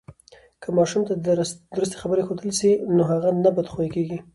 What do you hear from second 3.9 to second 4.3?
کیږي.